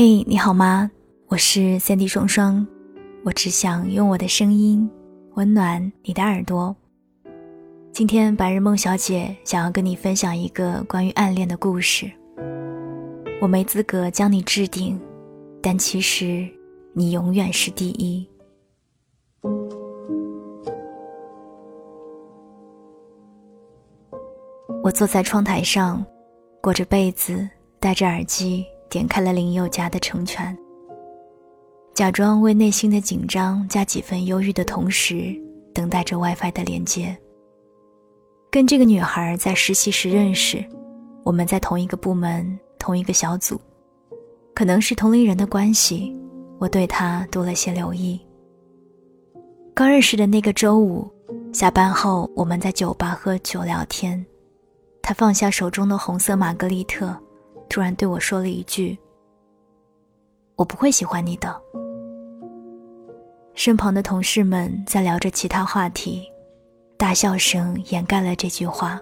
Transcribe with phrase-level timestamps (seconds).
[0.00, 0.88] 嘿，你好吗？
[1.26, 2.64] 我是三 D 双双，
[3.24, 4.88] 我只想用我的声音
[5.34, 6.76] 温暖你的耳朵。
[7.90, 12.08] 今天白日梦小姐想要跟你分享一个关于暗恋的故事。
[13.40, 14.96] 我没资格将你置顶，
[15.60, 16.48] 但其实
[16.92, 18.24] 你永远是第一。
[24.84, 26.06] 我坐在窗台上，
[26.60, 27.48] 裹着被子，
[27.80, 28.64] 戴着耳机。
[28.90, 30.56] 点开了林宥嘉的《成全》，
[31.94, 35.34] 假装为内心的紧张加几分忧郁的同时，
[35.74, 37.16] 等待着 WiFi 的连接。
[38.50, 40.64] 跟这个女孩在实习时认识，
[41.22, 43.60] 我们在同一个部门、同一个小组，
[44.54, 46.16] 可能是同龄人的关系，
[46.58, 48.18] 我对她多了些留意。
[49.74, 51.06] 刚认识的那个周五，
[51.52, 54.24] 下班后我们在酒吧喝酒聊天，
[55.02, 57.14] 她放下手中的红色玛格丽特。
[57.68, 58.98] 突然对我说了一句
[60.56, 61.62] ：“我不会喜欢你的。”
[63.54, 66.22] 身旁的同事们在聊着其他话题，
[66.96, 69.00] 大笑声掩盖了这句话。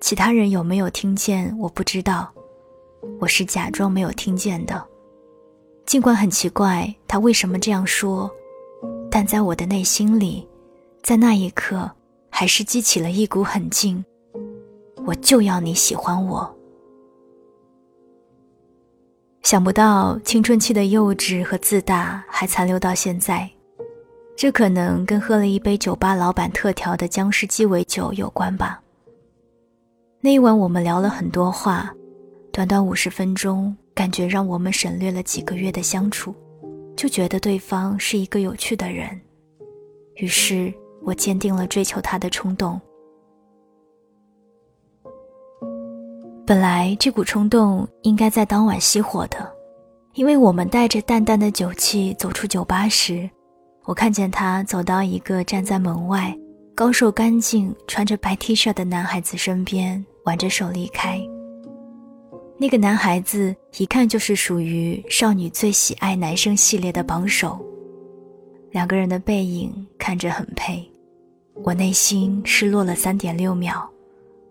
[0.00, 1.54] 其他人有没有听见？
[1.58, 2.32] 我不知道，
[3.20, 4.82] 我是假装没有听见的。
[5.84, 8.30] 尽管很奇怪他为什么这样说，
[9.10, 10.48] 但在我的内心里，
[11.02, 11.90] 在那一刻，
[12.30, 14.02] 还是激起了一股狠劲。
[15.04, 16.56] 我就要你喜欢我。
[19.42, 23.50] 想不到青春期的幼稚和自大还残留到现在，
[24.36, 28.80] 这可能跟喝了一杯酒吧老板特调的姜汁鸡尾酒有关吧。
[30.20, 31.92] 那一晚我们聊了很多话，
[32.52, 36.34] 短短五十分钟，感觉让我们省略了几个月的相处，
[36.94, 39.18] 就觉得对方是一个有趣的人，
[40.16, 42.78] 于是我坚定了追求他的冲动。
[46.50, 49.48] 本来这股冲动应该在当晚熄火的，
[50.14, 53.30] 因为我们带着淡淡的酒气走出酒吧时，
[53.84, 56.36] 我看见他走到一个站在门外、
[56.74, 61.20] 高瘦干净、穿着白 T 恤的男孩子身边，挽着手离开。
[62.58, 67.64] 那个男孩子一看就是属于少女最喜爱男生系列的榜首，
[68.72, 70.84] 两个人的背影看着很配，
[71.62, 73.88] 我内心失落了三点六秒，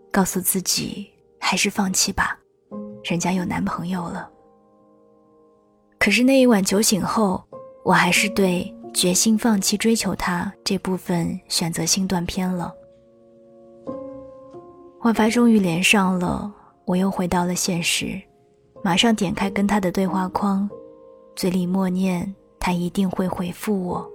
[0.10, 1.06] 告诉自己。
[1.50, 2.38] 还是放弃吧，
[3.04, 4.30] 人家有男朋友了。
[5.98, 7.44] 可是那一晚酒醒后，
[7.84, 12.72] 我还是对决心放弃追求他这部分选择性断片了。
[15.02, 16.54] WiFi 终于连上了，
[16.86, 18.22] 我又回到了现实，
[18.84, 20.70] 马上点开跟他的对话框，
[21.36, 24.08] 嘴里默念他一定会回复我。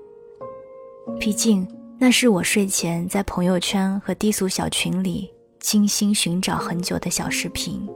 [1.19, 1.67] 毕竟
[1.99, 5.34] 那是我睡前在朋友圈和低俗小群里。
[5.65, 7.89] 精心寻找很久的小视频，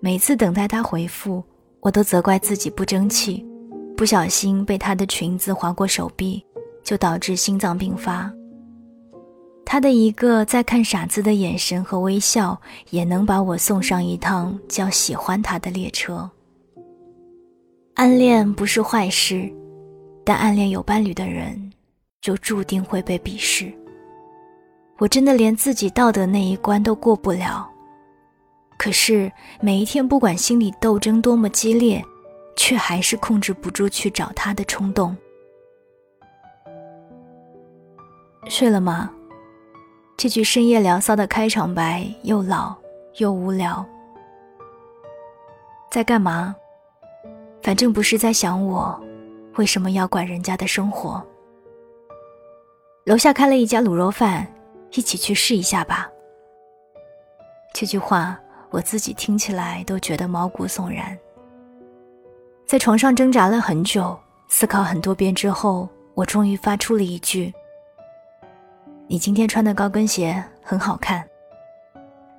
[0.00, 1.44] 每次等待他回复，
[1.80, 3.46] 我都责怪自己不争气，
[3.94, 6.42] 不小心被他的裙子划过手臂，
[6.82, 8.32] 就导致心脏病发。
[9.66, 16.28] 他的一个在看傻子的眼神和微笑，也能把我送上一趟叫喜欢他的列车。
[17.96, 19.52] 暗恋不是坏事，
[20.24, 21.70] 但暗恋有伴侣的人，
[22.22, 23.70] 就注定会被鄙视。
[24.98, 27.68] 我真的连自己道德那一关都过不了，
[28.78, 29.30] 可是
[29.60, 32.02] 每一天，不管心理斗争多么激烈，
[32.56, 35.14] 却还是控制不住去找他的冲动。
[38.48, 39.10] 睡了吗？
[40.16, 42.74] 这句深夜聊骚的开场白又老
[43.18, 43.84] 又无聊。
[45.90, 46.56] 在干嘛？
[47.62, 48.98] 反正不是在想我，
[49.56, 51.22] 为什么要管人家的生活？
[53.04, 54.46] 楼下开了一家卤肉饭。
[54.96, 56.10] 一起去试一下吧。
[57.72, 58.38] 这句话
[58.70, 61.16] 我自己听起来都觉得毛骨悚然。
[62.66, 64.18] 在床上挣扎了很久，
[64.48, 67.52] 思考很多遍之后，我终于发出了一句
[69.06, 71.24] ：“你今天穿的高跟鞋很好看。”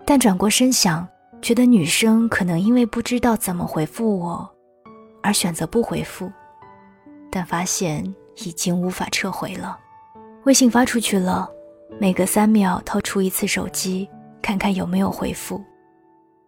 [0.04, 1.08] 但转过身想，
[1.42, 4.50] 觉得女生可能因为不知道怎么回复我，
[5.22, 6.32] 而选择不回复，
[7.32, 8.04] 但发现
[8.38, 9.78] 已经无法撤回了。
[10.46, 11.50] 微信发出去了。
[12.00, 14.10] 每隔三秒掏出一次手机，
[14.42, 15.64] 看看有没有回复。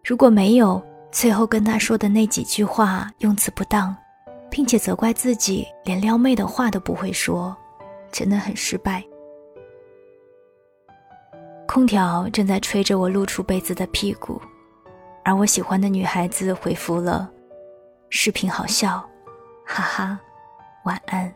[0.04, 3.96] 如果没有，最后跟他说的那几句话用词不当，
[4.50, 7.56] 并且责怪自己连撩妹的话都不会说，
[8.12, 9.04] 真的很失败。
[11.66, 14.40] 空调正在吹着我露出被子的屁股，
[15.24, 17.30] 而我喜欢的女孩子回复了
[18.10, 19.08] ：“视频好笑，
[19.64, 20.18] 哈哈，
[20.84, 21.32] 晚安。”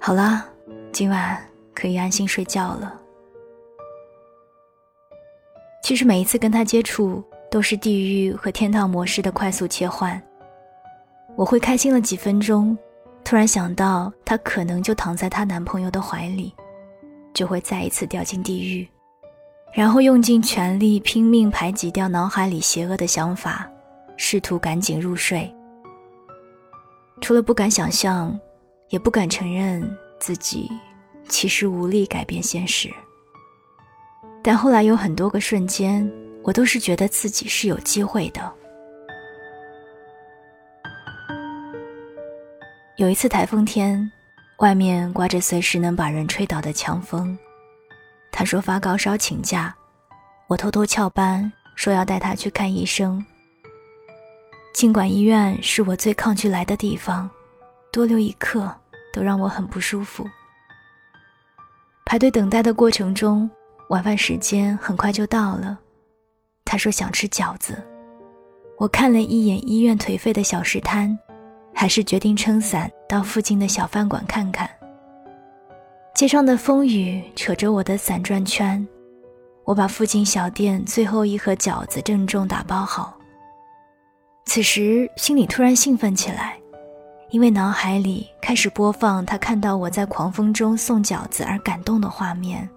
[0.00, 0.46] 好啦，
[0.92, 1.51] 今晚。
[1.74, 3.00] 可以安心睡觉了。
[5.82, 10.20] 其实每一次跟他接触，都是地狱和天堂模式的快速切换。
[11.34, 12.76] 我会开心了几分钟，
[13.24, 16.54] 突然想到她可能就躺在她男朋友的怀里，
[17.34, 18.86] 就会再一次掉进地狱，
[19.72, 23.68] 然后用尽全力拼命排挤掉脑海里邪恶的想法，
[24.16, 25.52] 试图赶紧入睡。
[27.20, 28.38] 除了不敢想象，
[28.90, 29.82] 也不敢承认
[30.20, 30.70] 自己
[31.28, 32.92] 其实无力改变现实。
[34.42, 36.10] 但后来有很多个瞬间。
[36.44, 38.52] 我都是觉得自己是有机会的。
[42.96, 44.10] 有一次台风天，
[44.58, 47.38] 外面刮着随时能把人吹倒的强风，
[48.32, 49.72] 他说发高烧请假，
[50.48, 53.24] 我偷偷翘班说要带他去看医生。
[54.74, 57.30] 尽管医院是我最抗拒来的地方，
[57.92, 58.68] 多留一刻
[59.12, 60.28] 都让我很不舒服。
[62.12, 63.50] 排队等待的过程中，
[63.88, 65.78] 晚饭时间很快就到了。
[66.62, 67.82] 他说想吃饺子，
[68.76, 71.18] 我看了一眼医院颓废的小食摊，
[71.74, 74.68] 还是决定撑伞到附近的小饭馆看看。
[76.14, 78.86] 街上的风雨扯着我的伞转圈，
[79.64, 83.16] 我把附近小店最后一盒饺子郑重打包好。
[84.44, 86.60] 此时心里突然兴奋起来，
[87.32, 92.68] 因为脑海里开始播放他看到我在狂风中送饺子而感动的画面。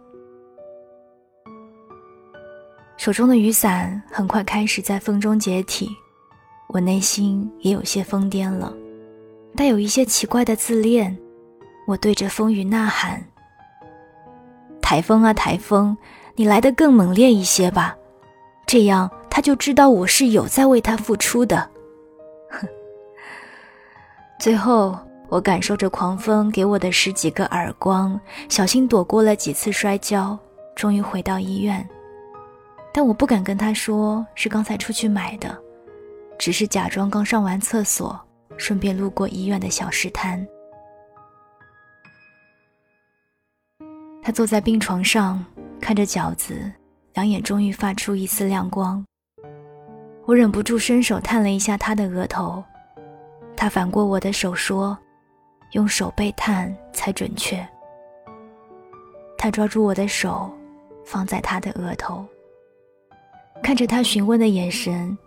[2.95, 5.89] 手中的雨伞很快开始在风中解体，
[6.69, 8.73] 我内心也有些疯癫了，
[9.57, 11.15] 带有一些奇怪的自恋。
[11.85, 13.21] 我对着风雨呐喊
[14.81, 15.95] ：“台风啊台风，
[16.35, 17.93] 你来的更猛烈一些吧，
[18.65, 21.69] 这样他就知道我是有在为他付出的。”
[24.37, 24.97] 最后，
[25.29, 30.37] 我感受着狂风给我的十几个耳光，小心躲过了几次摔跤，
[30.75, 31.87] 终于回到医院。
[32.93, 35.57] 但我不敢跟他说是刚才出去买的，
[36.37, 38.19] 只是假装刚上完厕所，
[38.57, 40.45] 顺便路过医院的小食摊。
[44.21, 45.43] 他坐在病床上，
[45.79, 46.71] 看着饺子，
[47.13, 49.03] 两眼终于发出一丝亮光。
[50.25, 52.63] 我忍不住伸手探了一下他的额头，
[53.57, 54.97] 他反过我的手说
[55.73, 57.65] ：“用手背探才准确。”
[59.37, 60.51] 他抓住我的手，
[61.03, 62.25] 放在他的额头。
[63.63, 65.17] 看着他询问的眼神，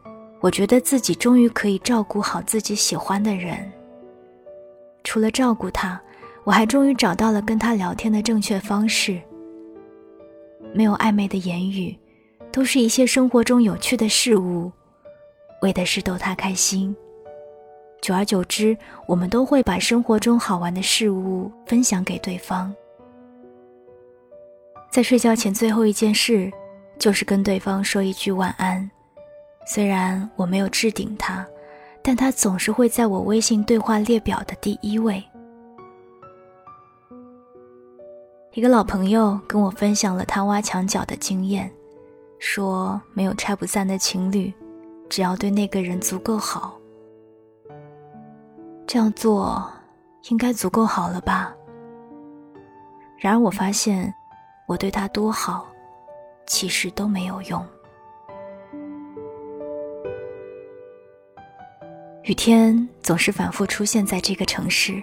[0.41, 3.71] 我觉得自己终于可以照顾好自己喜欢的人。
[5.03, 6.01] 除了照顾他，
[6.45, 9.21] 我还终于找到了跟他聊天的正确方式。
[10.75, 11.97] 没有暧昧的言语，
[12.53, 14.71] 都是一些生活中有趣的事物，
[15.63, 16.95] 为的是逗他开心。
[18.01, 22.75] 久而久之，我们都会把生活中好玩的事物分享给对方。
[24.91, 26.51] 在睡觉前最后一件事。
[26.99, 28.91] 就是跟对方说一句晚安，
[29.65, 31.47] 虽然我没有置顶他，
[32.03, 35.23] 但他总是会在我微信对话列表的第一位。
[38.53, 41.71] 一个老朋友跟我分享了他挖墙脚的经验，
[42.41, 44.53] 说没有拆不散的情侣，
[45.09, 46.78] 只要对那个人足够好，
[48.89, 49.71] 这样做
[50.31, 51.55] 应该足够好了吧？
[53.19, 54.13] 然而我发现，
[54.67, 55.67] 我对他多好。
[56.47, 57.63] 其实都没有用。
[62.23, 65.03] 雨天总是反复出现在这个城市。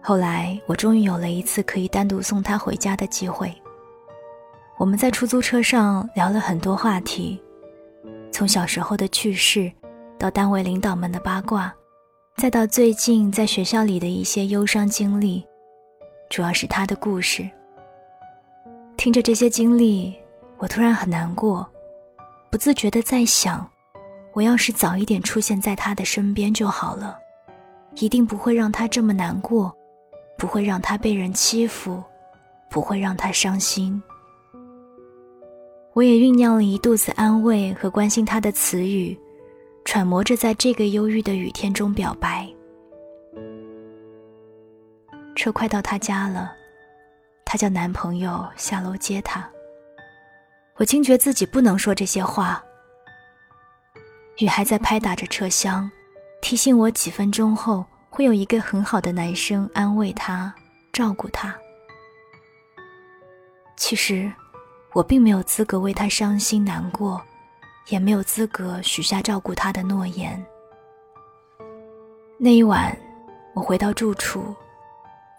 [0.00, 3.52] 后来，我终于有了一次可以单独送他回家的机会。
[4.76, 7.42] 我们在出租车上聊了很多话题，
[8.30, 9.72] 从小时候的趣事，
[10.16, 11.74] 到单位领导们的八卦，
[12.38, 15.44] 再到最近在学校里的一些忧伤经历，
[16.30, 17.50] 主要是他的故事。
[18.96, 20.14] 听着这些经历。
[20.56, 21.68] 我突然很难过，
[22.50, 23.68] 不自觉的在想，
[24.32, 27.16] 我要是早一点出现在他的身边就好了，
[27.96, 29.72] 一定不会让他这么难过，
[30.36, 32.02] 不会让他被人欺负，
[32.70, 34.00] 不会让他伤心。
[35.92, 39.16] 我也酝酿了一肚子安慰和关心他的词语，
[39.88, 42.46] 揣摩着在这个忧郁的雨天中表白。
[45.34, 46.52] 车快到他家了，
[47.42, 49.48] 她叫男朋友下楼接她。
[50.76, 52.62] 我惊觉自己不能说这些话。
[54.36, 55.90] 雨还在拍打着车厢，
[56.42, 60.54] 提醒我几分钟后会有一个很好的男生安慰她、
[60.92, 61.56] 照顾她。
[63.78, 64.30] 其实，
[64.92, 67.18] 我并没有资格为他伤心难过，
[67.88, 70.44] 也没有资格许下照顾他的诺言。
[72.38, 72.96] 那一晚，
[73.54, 74.54] 我回到住处，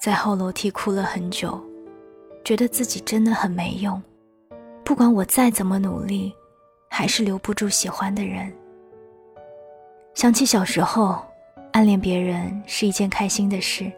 [0.01, 1.59] 在后楼梯哭了很久，
[2.43, 4.01] 觉得自己真的很没用。
[4.83, 6.33] 不管我再怎么努力，
[6.89, 8.51] 还是留不住喜欢的人。
[10.15, 11.23] 想起小时候，
[11.71, 13.89] 暗恋别人是一件开心的事，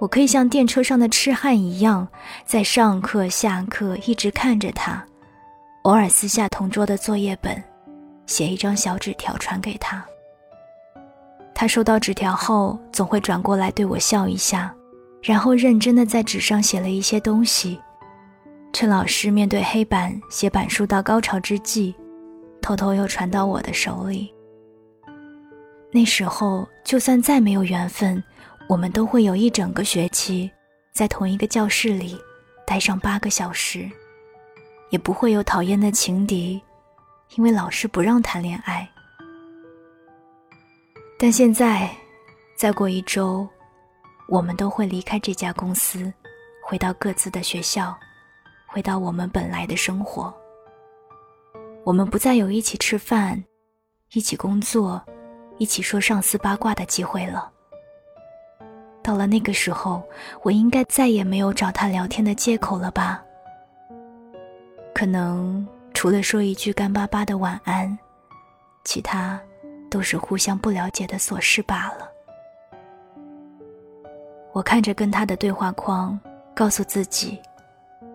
[0.00, 2.08] 我可以像电车上的痴汉一样，
[2.44, 5.06] 在上课下课一直看着他，
[5.86, 7.62] 偶尔撕下同桌的作业本，
[8.26, 10.04] 写一张小纸条传给他。
[11.54, 14.74] 他收到纸条后，总会转过来对我笑一下，
[15.22, 17.80] 然后认真的在纸上写了一些东西。
[18.72, 21.94] 趁老师面对黑板写板书到高潮之际，
[22.60, 24.34] 偷偷又传到我的手里。
[25.92, 28.20] 那时候，就算再没有缘分，
[28.68, 30.50] 我们都会有一整个学期
[30.92, 32.18] 在同一个教室里
[32.66, 33.88] 待上八个小时，
[34.90, 36.62] 也不会有讨厌的情敌，
[37.34, 38.88] 因为老师不让谈恋爱。
[41.18, 41.90] 但现在，
[42.56, 43.48] 再过一周，
[44.28, 46.12] 我们都会离开这家公司，
[46.62, 47.96] 回到各自的学校。
[48.68, 50.34] 回到我们本来的生活，
[51.82, 53.42] 我们不再有一起吃饭、
[54.12, 55.02] 一起工作、
[55.56, 57.50] 一起说上司八卦的机会了。
[59.02, 60.06] 到了那个时候，
[60.42, 63.24] 我应该再也没有找他聊天的借口了吧？
[64.96, 67.98] 可能除了说一句干巴巴的晚安，
[68.82, 69.38] 其他
[69.90, 72.10] 都是互相不了解的琐事罢了。
[74.54, 76.18] 我看着跟他的对话框，
[76.54, 77.38] 告诉自己。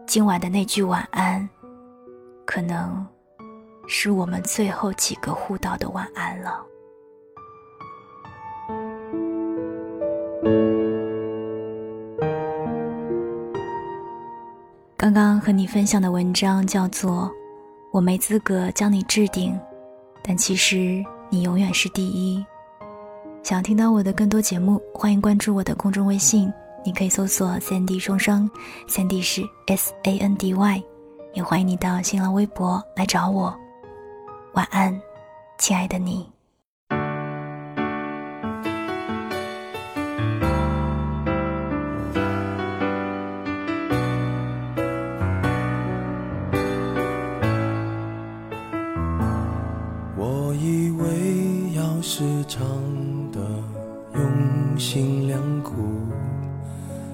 [0.07, 1.47] 今晚的那句晚安，
[2.45, 3.05] 可能
[3.87, 6.65] 是我们最后几个互道的晚安了。
[15.13, 17.23] 刚刚和你分享的文章叫做
[17.91, 19.51] 《我没资格将你置顶》，
[20.23, 22.41] 但其实你永远是第一。
[23.43, 26.49] 想听到我的更多节目，欢迎关注我的公众微信。
[26.85, 28.49] 你可以搜索“三 D 双双”，
[28.87, 30.81] 三 D 是 S A N D Y，
[31.33, 33.53] 也欢迎你到新浪微博来找我。
[34.53, 34.97] 晚安，
[35.57, 36.25] 亲爱的你。
[50.63, 52.61] 以为要时常
[53.31, 53.39] 的
[54.13, 55.73] 用心良苦。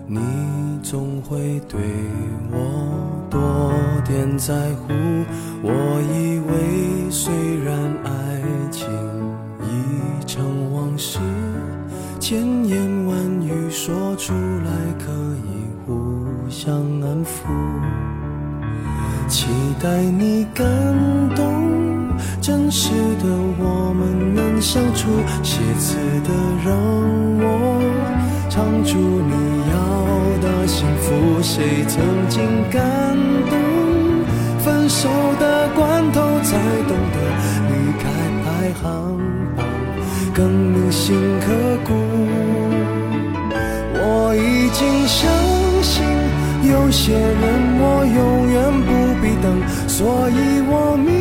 [0.06, 0.20] 你
[0.84, 1.80] 总会对
[2.52, 2.58] 我
[3.30, 3.72] 多
[4.06, 4.94] 点在乎。
[5.64, 5.72] 我
[6.12, 7.74] 以为虽然
[8.04, 8.86] 爱情
[9.62, 11.20] 已成往事，
[12.20, 15.10] 千言万语说出来可
[15.46, 17.48] 以互相安抚。
[19.30, 19.48] 期
[19.82, 20.66] 待你感
[21.34, 21.77] 动，
[22.48, 23.28] 真实的
[23.60, 25.10] 我们能相处。
[25.44, 26.32] 写词的
[26.64, 26.74] 让
[27.44, 27.46] 我
[28.50, 29.34] 唱出你
[29.70, 29.76] 要。
[30.40, 32.00] 的幸福，谁曾
[32.30, 32.80] 经感
[33.50, 33.54] 动？
[34.64, 35.10] 分手
[35.42, 36.56] 的关头才
[36.88, 37.18] 懂得
[37.68, 38.08] 离开
[38.46, 38.48] 排
[38.82, 38.86] 行
[39.58, 39.66] 榜
[40.34, 41.46] 更铭心刻
[41.84, 41.92] 骨。
[44.00, 45.28] 我已经相
[45.84, 46.06] 信
[46.72, 47.44] 有些人
[47.82, 48.56] 我永远
[48.88, 48.90] 不
[49.22, 49.46] 必等，
[49.90, 51.17] 所以我明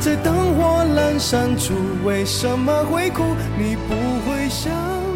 [0.00, 1.74] 在灯火阑珊处
[2.04, 3.22] 为什么会哭。
[3.58, 4.72] 你不会相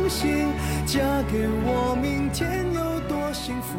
[0.09, 0.49] 信，
[0.85, 3.33] 嫁给我明天有多。
[3.33, 3.79] 幸福，